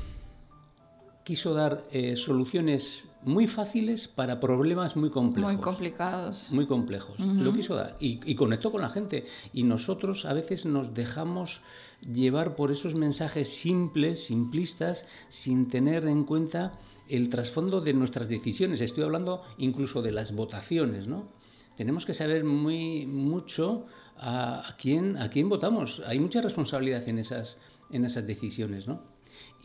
quiso 1.24 1.54
dar 1.54 1.84
eh, 1.90 2.16
soluciones 2.16 3.08
muy 3.22 3.46
fáciles 3.46 4.06
para 4.06 4.38
problemas 4.38 4.94
muy 4.94 5.10
complejos. 5.10 5.52
Muy 5.52 5.62
complicados. 5.62 6.48
Muy 6.50 6.66
complejos. 6.66 7.18
Lo 7.18 7.52
quiso 7.52 7.74
dar. 7.74 7.96
Y, 7.98 8.20
y, 8.30 8.34
conectó 8.34 8.70
con 8.70 8.82
la 8.82 8.90
gente. 8.90 9.24
Y 9.52 9.62
nosotros 9.62 10.26
a 10.26 10.34
veces 10.34 10.66
nos 10.66 10.94
dejamos 10.94 11.62
llevar 12.02 12.54
por 12.54 12.70
esos 12.70 12.94
mensajes 12.94 13.48
simples, 13.48 14.26
simplistas, 14.26 15.06
sin 15.28 15.68
tener 15.68 16.04
en 16.04 16.24
cuenta 16.24 16.78
el 17.08 17.30
trasfondo 17.30 17.80
de 17.80 17.94
nuestras 17.94 18.28
decisiones. 18.28 18.80
Estoy 18.82 19.04
hablando 19.04 19.42
incluso 19.58 20.02
de 20.02 20.12
las 20.12 20.32
votaciones, 20.34 21.08
¿no? 21.08 21.28
tenemos 21.76 22.06
que 22.06 22.14
saber 22.14 22.44
muy 22.44 23.06
mucho 23.06 23.86
a, 24.16 24.74
quién, 24.78 25.16
a 25.16 25.28
quién 25.28 25.48
votamos. 25.48 26.02
Hay 26.06 26.20
mucha 26.20 26.40
responsabilidad 26.40 27.06
en 27.08 27.18
esas, 27.18 27.58
en 27.90 28.04
esas 28.04 28.26
decisiones, 28.26 28.86
¿no? 28.86 29.02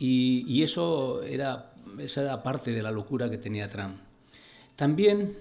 Y, 0.02 0.62
eso 0.62 1.22
era, 1.22 1.74
esa 1.98 2.22
era 2.22 2.42
parte 2.42 2.72
de 2.72 2.82
la 2.82 2.90
locura 2.90 3.28
que 3.28 3.36
tenía 3.36 3.68
Trump. 3.68 3.96
También 4.74 5.36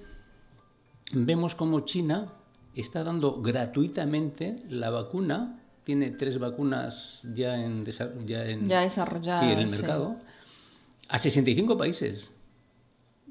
vemos 1.13 1.55
como 1.55 1.79
China 1.81 2.33
está 2.75 3.05
dando 3.05 3.41
gratuitamente 3.41 4.57
la 4.67 4.89
vacuna, 4.89 5.61
tiene 5.85 6.11
tres 6.11 6.39
vacunas 6.39 7.25
ya, 7.33 7.55
en, 7.55 7.85
ya, 8.25 8.45
en, 8.45 8.67
desarrolladas 8.67 9.43
en 9.43 9.59
el 9.59 9.67
mercado, 9.67 10.17
a 11.07 11.17
65 11.17 11.77
países. 11.77 12.35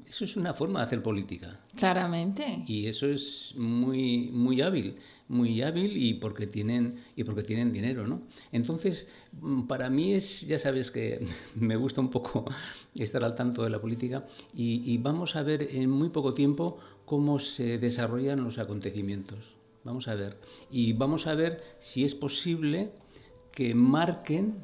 Eso 0.07 0.25
es 0.25 0.35
una 0.35 0.55
forma 0.55 0.79
de 0.79 0.85
hacer 0.85 1.03
política. 1.03 1.59
Claramente. 1.75 2.63
Y 2.65 2.87
eso 2.87 3.05
es 3.05 3.53
muy, 3.55 4.31
muy 4.33 4.61
hábil, 4.61 4.97
muy 5.29 5.61
hábil 5.61 5.95
y 5.95 6.15
porque 6.15 6.47
tienen, 6.47 6.95
y 7.15 7.23
porque 7.23 7.43
tienen 7.43 7.71
dinero, 7.71 8.05
¿no? 8.07 8.23
Entonces, 8.51 9.07
mm, 9.39 9.67
para 9.67 9.89
mí 9.89 10.13
es, 10.13 10.45
ya 10.45 10.59
sabes 10.59 10.91
que 10.91 11.25
me 11.55 11.77
gusta 11.77 12.01
un 12.01 12.09
poco 12.09 12.45
estar 12.95 13.23
al 13.23 13.35
tanto 13.35 13.63
de 13.63 13.69
la 13.69 13.79
política 13.79 14.25
y, 14.53 14.97
vamos 14.97 15.35
a 15.35 15.43
ver 15.43 15.61
en 15.71 15.89
muy 15.89 16.09
poco 16.09 16.33
tiempo 16.33 16.77
cómo 17.05 17.39
se 17.39 17.77
desarrollan 17.77 18.43
los 18.43 18.57
acontecimientos. 18.57 19.55
Vamos 19.83 20.07
a 20.07 20.15
ver. 20.15 20.37
Y 20.69 20.93
vamos 20.93 21.25
a 21.25 21.35
ver 21.35 21.63
si 21.79 22.03
es 22.03 22.13
posible 22.13 22.91
que 23.51 23.73
marquen 23.73 24.55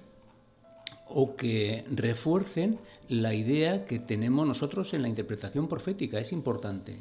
o 1.07 1.36
que 1.36 1.86
refuercen 1.89 2.79
la 3.07 3.34
idea 3.34 3.86
que 3.86 4.00
tenemos 4.00 4.45
nosotros 4.48 4.93
en 4.93 5.03
la 5.03 5.07
interpretación 5.07 5.67
profética. 5.67 6.19
Es 6.19 6.31
importante. 6.31 6.98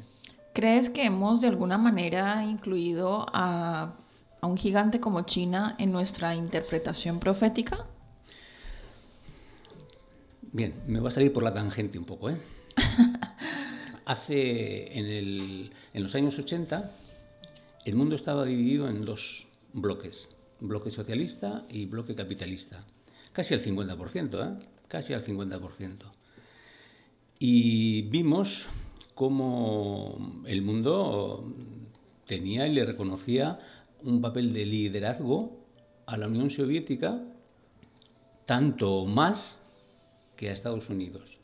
¿Crees 0.55 0.89
que 0.89 1.03
hemos 1.03 1.41
de 1.41 1.49
alguna 1.49 1.77
manera 1.77 2.45
incluido 2.45 3.25
a, 3.33 3.97
un 4.41 4.55
gigante 4.55 5.01
como 5.01 5.23
China 5.23 5.75
en 5.79 5.91
nuestra 5.91 6.33
interpretación 6.33 7.19
profética? 7.19 7.85
Bien, 10.53 10.73
me 10.87 11.01
va 11.01 11.09
a 11.09 11.11
salir 11.11 11.33
por 11.33 11.43
la 11.43 11.53
tangente 11.53 11.99
un 11.99 12.05
poco. 12.05 12.29
¿eh? 12.29 12.37
Hace, 14.05 14.97
en, 14.97 15.71
en 15.93 16.03
los 16.03 16.15
años 16.15 16.39
80, 16.39 16.89
el 17.83 17.95
mundo 17.95 18.15
estaba 18.15 18.45
dividido 18.45 18.87
en 18.87 19.03
dos 19.03 19.49
bloques, 19.73 20.37
bloque 20.61 20.89
socialista 20.89 21.65
y 21.69 21.85
bloque 21.85 22.15
capitalista. 22.15 22.79
Casi 23.33 23.53
al 23.53 23.61
50%, 23.61 24.61
¿eh? 24.61 24.65
casi 24.87 25.13
al 25.13 25.25
50%. 25.25 25.97
Y 27.39 28.03
vimos 28.03 28.69
cómo 29.15 30.43
el 30.45 30.61
mundo 30.61 31.51
tenía 32.27 32.67
y 32.67 32.73
le 32.73 32.85
reconocía 32.85 33.59
un 34.03 34.21
papel 34.21 34.53
de 34.53 34.65
liderazgo 34.65 35.65
a 36.05 36.17
la 36.17 36.27
Unión 36.27 36.49
Soviética, 36.49 37.23
tanto 38.45 39.05
más 39.05 39.63
que 40.35 40.49
a 40.49 40.53
Estados 40.53 40.89
Unidos. 40.89 41.39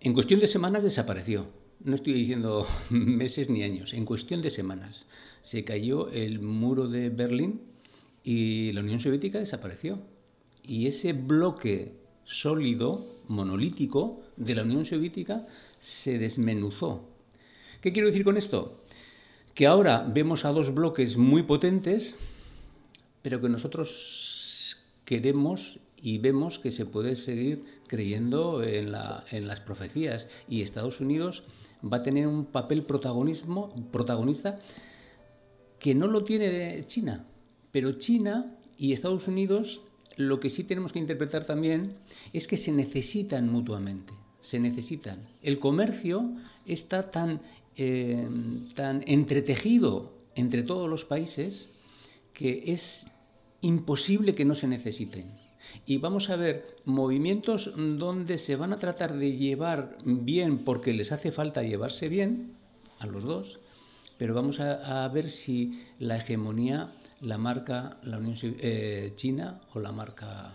En 0.00 0.14
cuestión 0.14 0.40
de 0.40 0.46
semanas 0.46 0.82
desapareció. 0.82 1.48
no 1.80 1.94
estoy 1.94 2.14
diciendo 2.14 2.66
meses 2.90 3.50
ni 3.50 3.62
años, 3.62 3.92
en 3.92 4.06
cuestión 4.06 4.40
de 4.40 4.50
semanas, 4.50 5.06
se 5.40 5.64
cayó 5.64 6.08
el 6.10 6.40
muro 6.40 6.88
de 6.88 7.10
Berlín 7.10 7.60
y 8.22 8.72
la 8.72 8.80
Unión 8.80 9.00
Soviética 9.00 9.38
desapareció. 9.38 9.98
Y 10.62 10.86
ese 10.86 11.12
bloque 11.12 11.92
sólido, 12.24 13.06
monolítico, 13.28 14.22
de 14.36 14.54
la 14.54 14.62
Unión 14.62 14.84
Soviética 14.84 15.46
se 15.80 16.18
desmenuzó. 16.18 17.08
¿Qué 17.80 17.92
quiero 17.92 18.08
decir 18.08 18.24
con 18.24 18.36
esto? 18.36 18.82
Que 19.54 19.66
ahora 19.66 20.06
vemos 20.06 20.44
a 20.44 20.52
dos 20.52 20.74
bloques 20.74 21.16
muy 21.16 21.42
potentes, 21.42 22.16
pero 23.22 23.40
que 23.40 23.48
nosotros 23.48 24.76
queremos 25.04 25.78
y 26.00 26.18
vemos 26.18 26.58
que 26.58 26.72
se 26.72 26.84
puede 26.84 27.16
seguir 27.16 27.64
creyendo 27.86 28.62
en, 28.62 28.92
las 28.92 29.60
profecías. 29.60 30.28
Y 30.48 30.62
Estados 30.62 31.00
Unidos 31.00 31.44
va 31.82 31.98
a 31.98 32.02
tener 32.02 32.26
un 32.26 32.46
papel 32.46 32.82
protagonismo, 32.82 33.74
protagonista 33.90 34.58
que 35.78 35.94
no 35.94 36.06
lo 36.06 36.24
tiene 36.24 36.84
China. 36.86 37.26
Pero 37.72 37.92
China 37.92 38.56
y 38.78 38.92
Estados 38.92 39.28
Unidos 39.28 39.80
lo 40.16 40.40
que 40.40 40.50
sí 40.50 40.64
tenemos 40.64 40.92
que 40.92 40.98
interpretar 40.98 41.44
también 41.44 41.94
es 42.32 42.46
que 42.46 42.56
se 42.56 42.72
necesitan 42.72 43.50
mutuamente, 43.52 44.14
se 44.46 44.60
necesitan. 44.60 45.26
El 45.42 45.58
comercio 45.58 46.30
está 46.66 47.10
tan, 47.10 47.40
eh, 47.76 48.28
tan 48.76 49.02
entretejido 49.06 50.12
entre 50.36 50.62
todos 50.62 50.88
los 50.88 51.04
países 51.04 51.70
que 52.32 52.64
es 52.68 53.08
imposible 53.60 54.36
que 54.36 54.44
no 54.44 54.54
se 54.54 54.68
necesiten. 54.68 55.32
Y 55.84 55.98
vamos 55.98 56.30
a 56.30 56.36
ver 56.36 56.76
movimientos 56.84 57.72
donde 57.74 58.38
se 58.38 58.54
van 58.54 58.72
a 58.72 58.78
tratar 58.78 59.16
de 59.16 59.36
llevar 59.36 59.98
bien 60.04 60.58
porque 60.58 60.92
les 60.92 61.10
hace 61.10 61.32
falta 61.32 61.64
llevarse 61.64 62.08
bien 62.08 62.52
a 63.00 63.06
los 63.06 63.24
dos, 63.24 63.58
pero 64.16 64.32
vamos 64.32 64.60
a, 64.60 65.08
ver 65.08 65.28
si 65.28 65.82
la 65.98 66.18
hegemonía 66.18 66.92
la 67.20 67.36
marca 67.36 67.98
la 68.04 68.18
Unión 68.18 68.36
eh, 68.42 69.12
China 69.16 69.60
o 69.74 69.80
la 69.80 69.90
marca 69.90 70.52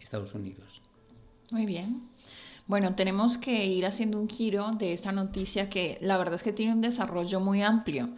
Estados 0.00 0.34
Unidos. 0.34 0.82
Muy 1.50 1.66
bien. 1.66 2.08
Bueno, 2.68 2.94
tenemos 2.94 3.38
que 3.38 3.64
ir 3.64 3.86
haciendo 3.86 4.20
un 4.20 4.28
giro 4.28 4.72
de 4.72 4.92
esta 4.92 5.10
noticia 5.10 5.70
que 5.70 5.96
la 6.02 6.18
verdad 6.18 6.34
es 6.34 6.42
que 6.42 6.52
tiene 6.52 6.74
un 6.74 6.82
desarrollo 6.82 7.40
muy 7.40 7.62
amplio 7.62 8.10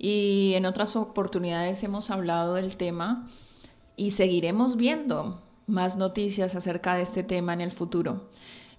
y 0.00 0.54
en 0.56 0.66
otras 0.66 0.96
oportunidades 0.96 1.80
hemos 1.84 2.10
hablado 2.10 2.54
del 2.54 2.76
tema 2.76 3.28
y 3.94 4.10
seguiremos 4.10 4.76
viendo 4.76 5.40
más 5.68 5.96
noticias 5.96 6.56
acerca 6.56 6.96
de 6.96 7.02
este 7.02 7.22
tema 7.22 7.52
en 7.52 7.60
el 7.60 7.70
futuro. 7.70 8.30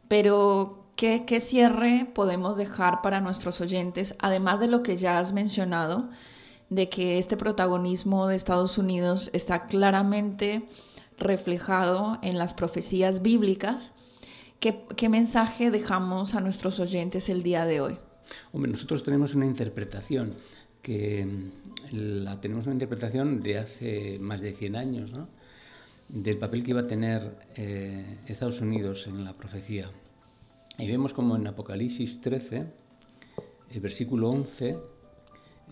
Pero, 0.09 0.83
¿qué, 0.97 1.23
¿qué, 1.25 1.39
cierre 1.39 2.11
podemos 2.13 2.57
dejar 2.57 3.01
para 3.01 3.21
nuestros 3.21 3.61
oyentes, 3.61 4.15
además 4.19 4.59
de 4.59 4.67
lo 4.67 4.83
que 4.83 4.97
ya 4.97 5.17
has 5.17 5.31
mencionado, 5.31 6.09
de 6.69 6.89
que 6.89 7.19
este 7.19 7.37
protagonismo 7.37 8.27
de 8.27 8.35
Estados 8.35 8.77
Unidos 8.77 9.29
está 9.31 9.65
claramente 9.65 10.65
reflejado 11.17 12.19
en 12.21 12.37
las 12.37 12.53
profecías 12.53 13.21
bíblicas? 13.21 13.93
¿Qué, 14.59 14.85
qué 14.95 15.09
mensaje 15.09 15.71
dejamos 15.71 16.35
a 16.35 16.41
nuestros 16.41 16.79
oyentes 16.79 17.29
el 17.29 17.43
día 17.43 17.65
de 17.65 17.81
hoy? 17.81 17.97
Hombre, 18.51 18.71
nosotros 18.71 19.03
tenemos 19.03 19.35
una 19.35 19.45
interpretación 19.45 20.35
que 20.81 21.25
mm, 21.25 21.95
la 22.23 22.39
tenemos 22.39 22.65
una 22.65 22.75
interpretación 22.75 23.41
de 23.41 23.57
hace 23.57 24.19
más 24.19 24.41
de 24.41 24.53
100 24.53 24.75
años, 24.75 25.13
¿no? 25.13 25.27
del 26.07 26.37
papel 26.37 26.63
que 26.63 26.71
iba 26.71 26.81
a 26.81 26.87
tener 26.87 27.35
eh, 27.55 28.19
Estados 28.27 28.61
Unidos 28.61 29.07
en 29.07 29.23
la 29.23 29.33
profecía. 29.33 29.89
Y 30.77 30.87
vemos 30.87 31.13
como 31.13 31.35
en 31.35 31.47
Apocalipsis 31.47 32.21
13, 32.21 32.65
el 33.71 33.79
versículo 33.79 34.29
11, 34.29 34.77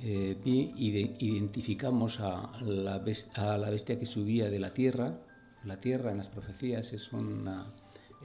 eh, 0.01 0.37
identificamos 0.43 2.19
a 2.19 2.51
la, 2.61 2.95
a 3.35 3.57
la, 3.57 3.69
bestia, 3.69 3.99
que 3.99 4.05
subía 4.05 4.49
de 4.49 4.59
la 4.59 4.73
tierra. 4.73 5.19
La 5.63 5.77
tierra 5.77 6.11
en 6.11 6.17
las 6.17 6.29
profecías 6.29 6.93
es 6.93 7.13
una 7.13 7.71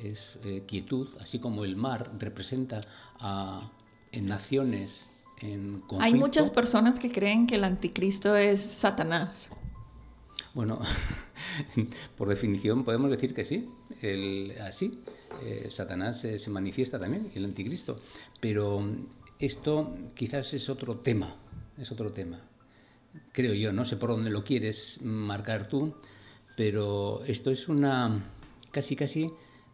es, 0.03 0.39
eh, 0.45 0.65
quietud, 0.67 1.09
así 1.21 1.39
como 1.39 1.65
el 1.65 1.77
mar 1.77 2.13
representa 2.19 2.83
a 3.19 3.71
en 4.13 4.27
naciones 4.27 5.11
en 5.43 5.81
conflicto. 5.81 6.03
Hay 6.03 6.15
muchas 6.15 6.51
personas 6.51 6.99
que 6.99 7.11
creen 7.11 7.47
que 7.47 7.57
el 7.57 7.65
anticristo 7.65 8.37
es 8.37 8.61
Satanás. 8.61 9.49
Bueno, 10.55 10.81
por 12.17 12.29
definición 12.29 12.85
podemos 12.85 13.11
decir 13.11 13.35
que 13.35 13.45
sí, 13.45 13.69
así. 14.63 15.03
Eh, 15.43 15.67
Satanás 15.69 16.21
se 16.21 16.51
manifiesta 16.51 16.99
también, 16.99 17.31
el 17.35 17.45
anticristo. 17.45 18.01
Pero 18.41 18.83
esto 19.39 19.95
quizás 20.15 20.53
es 20.55 20.69
otro 20.69 20.97
tema, 20.97 21.37
es 21.77 21.93
otro 21.93 22.13
tema. 22.13 22.41
Creo 23.33 23.55
yo, 23.55 23.73
no 23.73 23.85
sé 23.85 23.97
por 23.97 24.11
dónde 24.11 24.31
lo 24.31 24.43
quieres 24.43 25.01
marcar 25.03 25.69
tú, 25.69 25.95
pero 26.57 27.23
esto 27.25 27.51
es 27.51 27.69
una, 27.69 28.25
casi 28.73 28.97
casi 28.97 29.31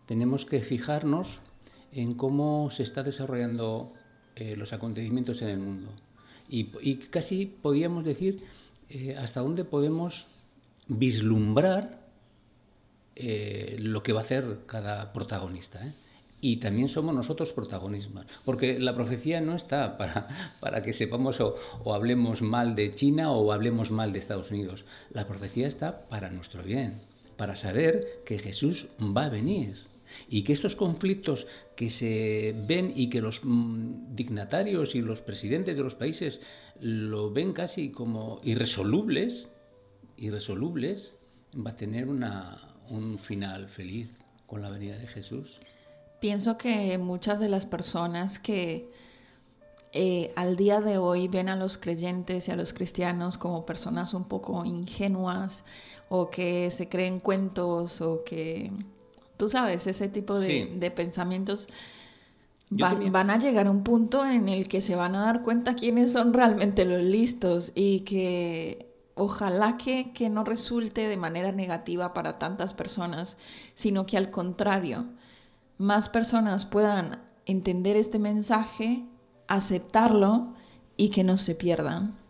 tenemos 0.06 0.44
que 0.44 0.60
fijarnos 0.60 1.40
en 1.92 2.14
cómo 2.14 2.70
se 2.70 2.82
está 2.82 3.02
desarrollando 3.02 3.92
eh, 4.36 4.56
los 4.56 4.72
acontecimientos 4.72 5.42
en 5.42 5.48
el 5.48 5.58
mundo. 5.58 5.90
Y, 6.48 6.96
casi 6.96 7.46
podríamos 7.46 8.04
decir 8.04 8.44
eh, 8.90 9.16
hasta 9.18 9.40
dónde 9.40 9.64
podemos 9.64 10.26
vislumbrar 10.86 12.04
eh, 13.16 13.76
lo 13.80 14.02
que 14.02 14.12
va 14.12 14.20
a 14.20 14.24
hacer 14.24 14.60
cada 14.66 15.12
protagonista. 15.12 15.86
¿eh? 15.86 15.92
Y 16.40 16.56
también 16.56 16.88
somos 16.88 17.14
nosotros 17.14 17.52
protagonistas, 17.52 18.26
porque 18.44 18.78
la 18.78 18.94
profecía 18.94 19.40
no 19.40 19.54
está 19.54 19.96
para, 19.98 20.28
para 20.60 20.82
que 20.82 20.92
sepamos 20.92 21.40
o, 21.40 21.56
hablemos 21.94 22.42
mal 22.42 22.74
de 22.74 22.94
China 22.94 23.32
o 23.32 23.52
hablemos 23.52 23.90
mal 23.90 24.12
de 24.12 24.18
Estados 24.18 24.50
Unidos. 24.50 24.84
La 25.10 25.26
profecía 25.26 25.66
está 25.66 26.06
para 26.08 26.30
nuestro 26.30 26.62
bien, 26.62 27.00
para 27.36 27.56
saber 27.56 28.22
que 28.26 28.38
Jesús 28.38 28.88
va 29.00 29.26
a 29.26 29.30
venir 29.30 29.93
y 30.28 30.42
que 30.44 30.52
estos 30.52 30.76
conflictos 30.76 31.46
que 31.76 31.90
se 31.90 32.54
ven 32.66 32.92
y 32.94 33.10
que 33.10 33.20
los 33.20 33.40
mm, 33.44 34.14
dignatarios 34.14 34.94
y 34.94 35.00
los 35.00 35.20
presidentes 35.20 35.76
de 35.76 35.82
los 35.82 35.94
países 35.94 36.40
lo 36.80 37.30
ven 37.30 37.52
casi 37.52 37.90
como 37.90 38.40
irresolubles, 38.42 39.52
irresolubles, 40.16 41.16
va 41.54 41.70
a 41.70 41.76
tener 41.76 42.08
una, 42.08 42.76
un 42.88 43.18
final 43.18 43.68
feliz 43.68 44.10
con 44.46 44.62
la 44.62 44.70
venida 44.70 44.98
de 44.98 45.06
Jesús. 45.06 45.60
Pienso 46.20 46.56
que 46.56 46.96
muchas 46.98 47.40
de 47.40 47.48
las 47.48 47.66
personas 47.66 48.38
que 48.38 48.90
eh, 49.92 50.32
al 50.34 50.56
día 50.56 50.80
de 50.80 50.98
hoy 50.98 51.28
ven 51.28 51.48
a 51.48 51.54
los 51.54 51.78
creyentes 51.78 52.48
y 52.48 52.50
a 52.50 52.56
los 52.56 52.72
cristianos 52.72 53.38
como 53.38 53.64
personas 53.64 54.12
un 54.12 54.24
poco 54.24 54.64
ingenuas 54.64 55.64
o 56.08 56.30
que 56.30 56.70
se 56.70 56.88
creen 56.88 57.20
cuentos 57.20 58.00
o 58.00 58.24
que, 58.24 58.72
tú 59.36 59.48
sabes, 59.48 59.86
ese 59.86 60.08
tipo 60.08 60.38
de, 60.38 60.92
pensamientos 60.94 61.68
van, 62.70 63.12
van, 63.12 63.30
a 63.30 63.38
llegar 63.38 63.66
a 63.66 63.70
un 63.70 63.82
punto 63.82 64.24
en 64.26 64.48
el 64.48 64.68
que 64.68 64.80
se 64.80 64.96
van 64.96 65.14
a 65.14 65.26
dar 65.26 65.42
cuenta 65.42 65.74
quiénes 65.74 66.12
son 66.12 66.32
realmente 66.32 66.84
los 66.84 67.02
listos 67.02 67.72
y 67.74 68.00
que 68.00 68.94
ojalá 69.14 69.76
que, 69.76 70.12
que 70.12 70.28
no 70.28 70.44
resulte 70.44 71.08
de 71.08 71.16
manera 71.16 71.52
negativa 71.52 72.14
para 72.14 72.38
tantas 72.38 72.74
personas, 72.74 73.36
sino 73.74 74.06
que 74.06 74.16
al 74.16 74.30
contrario, 74.30 75.06
más 75.78 76.08
personas 76.08 76.66
puedan 76.66 77.22
entender 77.46 77.96
este 77.96 78.18
mensaje, 78.18 79.04
aceptarlo 79.48 80.54
y 80.96 81.10
que 81.10 81.24
no 81.24 81.38
se 81.38 81.54
pierdan. 81.54 82.23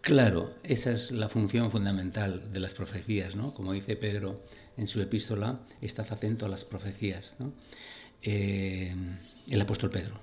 Claro, 0.00 0.54
esa 0.62 0.92
es 0.92 1.12
la 1.12 1.28
función 1.28 1.70
fundamental 1.70 2.52
de 2.52 2.60
las 2.60 2.72
profecías, 2.72 3.36
¿no? 3.36 3.52
Como 3.52 3.72
dice 3.72 3.96
Pedro 3.96 4.40
en 4.76 4.86
su 4.86 5.00
epístola, 5.00 5.60
estás 5.82 6.10
atento 6.10 6.46
a 6.46 6.48
las 6.48 6.64
profecías, 6.64 7.34
¿no? 7.38 7.52
Eh, 8.22 8.94
el 9.50 9.60
apóstol 9.60 9.90
Pedro. 9.90 10.18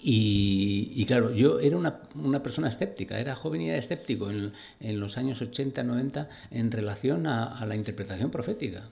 Y, 0.00 1.04
claro, 1.06 1.32
yo 1.32 1.58
era 1.58 1.76
una, 1.76 2.42
persona 2.42 2.68
escéptica, 2.68 3.18
era 3.18 3.34
joven 3.34 3.62
y 3.62 3.68
era 3.68 3.78
escéptico 3.78 4.30
en, 4.30 4.52
en 4.78 5.00
los 5.00 5.18
años 5.18 5.42
80, 5.42 5.82
90 5.82 6.28
en 6.52 6.70
relación 6.70 7.26
a, 7.26 7.64
la 7.66 7.74
interpretación 7.74 8.30
profética. 8.30 8.84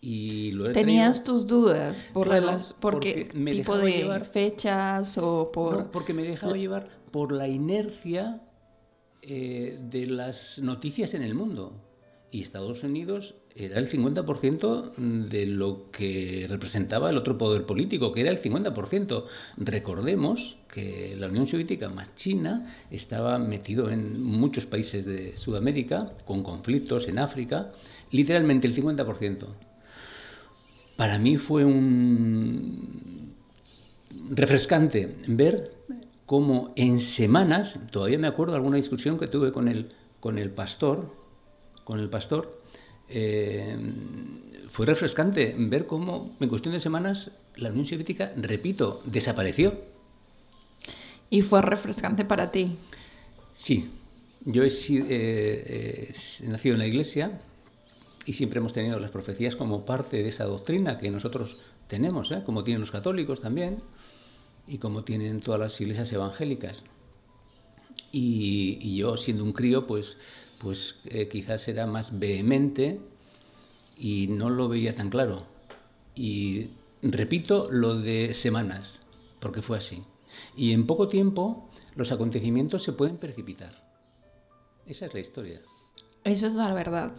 Y 0.00 0.52
lo 0.52 0.70
Tenías 0.70 1.24
tus 1.24 1.46
dudas 1.48 2.04
por 2.12 2.28
las, 2.28 2.74
porque 2.74 3.30
me 3.34 3.52
tipo 3.52 3.76
de 3.78 3.90
llevar, 3.90 4.26
fechas 4.26 5.18
o 5.18 5.50
por... 5.50 5.90
porque 5.90 6.12
me 6.12 6.22
dejaba 6.22 6.56
llevar 6.56 7.03
por 7.14 7.30
la 7.30 7.46
inercia 7.46 8.40
eh, 9.22 9.78
de 9.88 10.06
las 10.06 10.58
noticias 10.58 11.14
en 11.14 11.22
el 11.22 11.36
mundo. 11.36 11.80
Y 12.32 12.42
Estados 12.42 12.82
Unidos 12.82 13.36
era 13.54 13.78
el 13.78 13.88
50% 13.88 14.96
de 15.28 15.46
lo 15.46 15.92
que 15.92 16.46
representaba 16.50 17.10
el 17.10 17.16
otro 17.16 17.38
poder 17.38 17.66
político, 17.66 18.10
que 18.10 18.22
era 18.22 18.32
el 18.32 18.42
50%. 18.42 19.26
Recordemos 19.58 20.58
que 20.66 21.14
la 21.16 21.28
Unión 21.28 21.46
Soviética 21.46 21.88
más 21.88 22.16
China 22.16 22.66
estaba 22.90 23.38
metido 23.38 23.92
en 23.92 24.20
muchos 24.20 24.66
países 24.66 25.04
de 25.04 25.36
Sudamérica, 25.36 26.16
con 26.24 26.42
conflictos 26.42 27.06
en 27.06 27.20
África, 27.20 27.70
literalmente 28.10 28.66
el 28.66 28.74
50%. 28.74 29.46
Para 30.96 31.20
mí 31.20 31.36
fue 31.36 31.64
un, 31.64 33.14
refrescante 34.30 35.14
ver 35.28 35.73
cómo 36.26 36.72
en 36.76 37.00
semanas, 37.00 37.80
todavía 37.90 38.18
me 38.18 38.28
acuerdo 38.28 38.52
de 38.52 38.58
alguna 38.58 38.76
discusión 38.76 39.18
que 39.18 39.26
tuve 39.26 39.52
con 39.52 39.68
el, 39.68 39.92
con 40.20 40.38
el 40.38 40.50
pastor, 40.50 41.12
con 41.84 42.00
el 42.00 42.08
pastor, 42.08 42.60
eh, 43.08 43.76
fue 44.70 44.86
refrescante 44.86 45.54
ver 45.58 45.86
cómo 45.86 46.36
en 46.40 46.48
cuestión 46.48 46.72
de 46.74 46.80
semanas 46.80 47.32
la 47.56 47.70
Unión 47.70 47.86
Soviética, 47.86 48.32
repito, 48.36 49.02
desapareció. 49.04 49.74
¿Y 51.30 51.42
fue 51.42 51.62
refrescante 51.62 52.24
para 52.24 52.50
ti? 52.50 52.76
Sí, 53.52 53.90
yo 54.44 54.62
he, 54.64 54.68
eh, 54.68 56.12
he 56.42 56.48
nacido 56.48 56.74
en 56.74 56.78
la 56.78 56.86
iglesia 56.86 57.40
y 58.26 58.32
siempre 58.32 58.58
hemos 58.58 58.72
tenido 58.72 58.98
las 58.98 59.10
profecías 59.10 59.56
como 59.56 59.84
parte 59.84 60.22
de 60.22 60.28
esa 60.28 60.44
doctrina 60.44 60.98
que 60.98 61.10
nosotros 61.10 61.58
tenemos, 61.86 62.30
¿eh? 62.32 62.42
como 62.44 62.64
tienen 62.64 62.80
los 62.80 62.90
católicos 62.90 63.40
también 63.40 63.78
y 64.66 64.78
como 64.78 65.04
tienen 65.04 65.40
todas 65.40 65.60
las 65.60 65.80
iglesias 65.80 66.12
evangélicas. 66.12 66.84
Y, 68.12 68.96
yo, 68.96 69.16
siendo 69.16 69.44
un 69.44 69.52
crío, 69.52 69.86
pues, 69.86 70.18
pues 70.58 71.00
eh, 71.06 71.28
quizás 71.28 71.66
era 71.68 71.86
más 71.86 72.18
vehemente 72.18 73.00
y 73.96 74.28
no 74.28 74.50
lo 74.50 74.68
veía 74.68 74.94
tan 74.94 75.10
claro. 75.10 75.46
Y 76.14 76.68
repito 77.02 77.68
lo 77.70 78.00
de 78.00 78.32
semanas, 78.34 79.02
porque 79.40 79.62
fue 79.62 79.78
así. 79.78 80.02
Y 80.56 80.72
en 80.72 80.86
poco 80.86 81.08
tiempo 81.08 81.68
los 81.96 82.12
acontecimientos 82.12 82.82
se 82.82 82.92
pueden 82.92 83.16
precipitar. 83.16 83.84
Esa 84.86 85.06
es 85.06 85.14
la 85.14 85.20
historia. 85.20 85.60
Eso 86.24 86.46
es 86.46 86.54
la 86.54 86.72
verdad. 86.72 87.12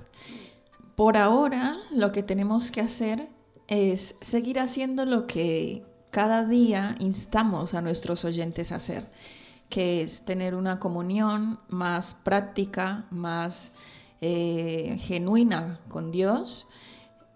Por 0.95 1.17
ahora, 1.17 1.77
lo 1.91 2.11
que 2.11 2.23
tenemos 2.23 2.71
que 2.71 2.81
hacer 2.81 3.27
es 3.67 4.15
seguir 4.21 4.59
haciendo 4.59 5.05
lo 5.05 5.27
que 5.27 5.83
cada 6.15 6.45
día 6.45 6.95
instamos 6.99 7.73
a 7.73 7.81
nuestros 7.81 8.23
oyentes 8.23 8.71
a 8.71 8.77
hacer, 8.77 9.11
que 9.67 10.01
es 10.01 10.23
tener 10.23 10.55
una 10.55 10.79
comunión 10.79 11.59
más 11.67 12.15
práctica, 12.23 13.05
más 13.11 13.73
eh, 14.21 14.95
genuina 15.01 15.81
con 15.89 16.11
Dios, 16.11 16.67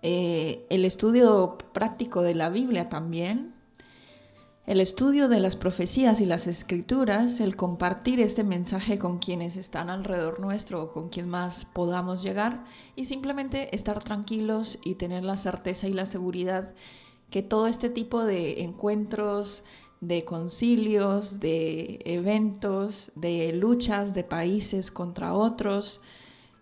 eh, 0.01 0.65
el 0.69 0.85
estudio 0.85 1.57
práctico 1.73 2.21
de 2.21 2.35
la 2.35 2.47
Biblia 2.47 2.87
también, 2.87 3.53
el 4.65 4.79
estudio 4.79 5.27
de 5.27 5.41
las 5.41 5.57
profecías 5.57 6.21
y 6.21 6.25
las 6.25 6.47
escrituras, 6.47 7.41
el 7.41 7.57
compartir 7.57 8.21
este 8.21 8.45
mensaje 8.45 8.97
con 8.97 9.19
quienes 9.19 9.57
están 9.57 9.89
alrededor 9.89 10.39
nuestro 10.39 10.83
o 10.83 10.91
con 10.93 11.09
quien 11.09 11.27
más 11.27 11.65
podamos 11.73 12.23
llegar 12.23 12.63
y 12.95 13.03
simplemente 13.03 13.75
estar 13.75 14.01
tranquilos 14.01 14.79
y 14.85 14.95
tener 14.95 15.25
la 15.25 15.35
certeza 15.35 15.89
y 15.89 15.93
la 15.93 16.05
seguridad 16.05 16.73
que 17.29 17.43
todo 17.43 17.67
este 17.67 17.89
tipo 17.89 18.23
de 18.23 18.61
encuentros, 18.61 19.63
de 20.01 20.23
concilios, 20.23 21.39
de 21.39 21.99
eventos, 22.05 23.11
de 23.15 23.53
luchas 23.53 24.13
de 24.13 24.23
países 24.23 24.91
contra 24.91 25.33
otros, 25.33 26.01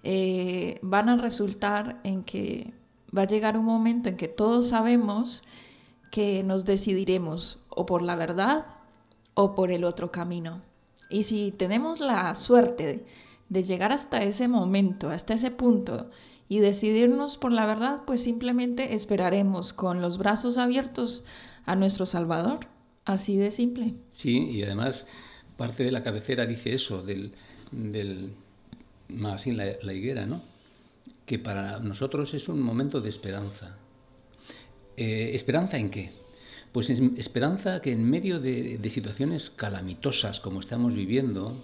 eh, 0.04 0.80
van 0.82 1.10
a 1.10 1.18
resultar 1.18 2.00
en 2.04 2.24
que 2.24 2.74
va 3.16 3.24
a 3.24 3.28
llegar 3.28 3.58
un 3.58 3.66
momento 3.66 4.10
en 4.10 4.18
que 4.18 4.28
todos 4.28 4.70
sabemos 4.70 5.44
que 6.12 6.44
nos 6.44 6.66
decidiremos 6.66 7.60
o 7.70 7.86
por 7.86 8.02
la 8.02 8.16
verdad 8.16 8.66
o 9.34 9.54
por 9.54 9.72
el 9.72 9.84
otro 9.84 10.12
camino. 10.12 10.62
Y 11.10 11.24
si 11.24 11.52
tenemos 11.52 12.00
la 12.00 12.34
suerte 12.36 13.06
de, 13.50 13.64
llegar 13.64 13.92
hasta 13.92 14.24
ese 14.24 14.48
momento, 14.48 15.10
hasta 15.10 15.36
ese 15.36 15.52
punto, 15.52 16.10
y 16.50 16.60
decidirnos 16.60 17.38
por 17.38 17.52
la 17.52 17.66
verdad, 17.66 18.02
pues 18.06 18.24
simplemente 18.24 18.94
esperaremos 18.96 19.74
con 19.74 20.02
los 20.02 20.18
brazos 20.18 20.58
abiertos 20.58 21.24
a 21.66 21.76
nuestro 21.76 22.06
Salvador. 22.06 22.68
Así 23.06 23.38
de 23.38 23.52
simple. 23.52 23.94
Sí, 24.12 24.50
y 24.50 24.64
además 24.64 25.08
parte 25.56 25.84
de 25.84 25.92
la 25.92 26.04
cabecera 26.04 26.46
dice 26.46 26.74
eso, 26.74 27.02
del, 27.02 27.32
del 27.72 28.34
más 29.10 29.48
la, 29.48 29.66
la 29.82 29.94
higuera, 29.94 30.26
¿no? 30.26 30.42
Que 31.26 31.40
para 31.40 31.80
nosotros 31.80 32.34
es 32.34 32.48
un 32.48 32.62
momento 32.62 33.02
de 33.02 33.10
esperanza. 33.10 33.78
Eh, 34.98 35.32
¿Esperanza 35.34 35.78
en 35.78 35.90
qué? 35.90 36.12
Pues 36.72 36.90
esperanza 36.90 37.82
que 37.82 37.92
en 37.92 38.10
medio 38.10 38.40
de, 38.40 38.80
situaciones 38.90 39.50
calamitosas 39.50 40.40
como 40.40 40.60
estamos 40.60 40.94
viviendo, 40.94 41.56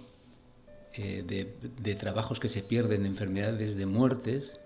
eh, 0.94 1.24
de, 1.26 1.94
trabajos 1.94 2.40
que 2.40 2.48
se 2.48 2.62
pierden, 2.62 3.02
de 3.02 3.08
enfermedades, 3.08 3.76
de 3.76 3.86
muertes, 3.86 4.60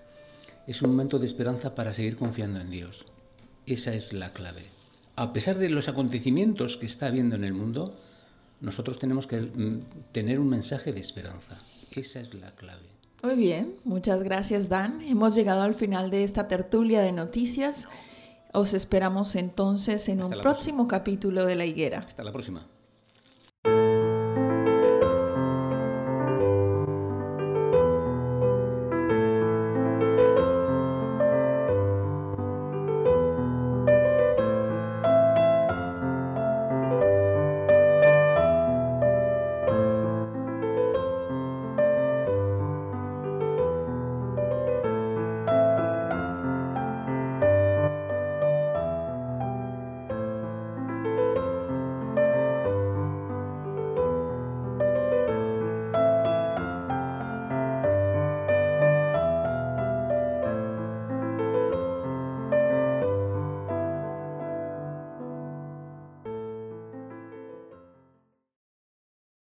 es 0.68 0.82
un 0.82 0.90
momento 0.90 1.18
de 1.18 1.24
esperanza 1.24 1.74
para 1.74 1.94
seguir 1.94 2.16
confiando 2.16 2.60
en 2.60 2.70
Dios. 2.70 3.06
Esa 3.64 3.94
es 3.94 4.12
la 4.12 4.34
clave. 4.34 4.64
A 5.16 5.32
pesar 5.32 5.56
de 5.56 5.70
los 5.70 5.88
acontecimientos 5.88 6.76
que 6.76 6.84
está 6.84 7.06
habiendo 7.06 7.36
en 7.36 7.44
el 7.44 7.54
mundo, 7.54 7.98
nosotros 8.60 8.98
tenemos 8.98 9.26
que 9.26 9.40
mm, 9.40 9.80
tener 10.12 10.38
un 10.38 10.48
mensaje 10.48 10.92
de 10.92 11.00
esperanza. 11.00 11.56
Esa 11.92 12.20
es 12.20 12.34
la 12.34 12.54
clave. 12.54 12.86
Muy 13.22 13.34
bien, 13.34 13.76
muchas 13.84 14.22
gracias 14.22 14.68
Dan. 14.68 15.00
Hemos 15.00 15.34
llegado 15.34 15.62
al 15.62 15.74
final 15.74 16.10
de 16.10 16.22
esta 16.22 16.48
tertulia 16.48 17.00
de 17.00 17.12
noticias. 17.12 17.88
Os 18.52 18.74
esperamos 18.74 19.36
entonces 19.36 20.06
en 20.10 20.22
un 20.22 20.30
próximo 20.30 20.86
capítulo 20.86 21.46
de 21.46 21.54
La 21.54 21.64
Higuera. 21.64 22.00
Hasta 22.00 22.22
la 22.22 22.32
próxima. 22.32 22.66